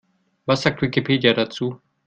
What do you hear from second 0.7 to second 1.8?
Wikipedia dazu?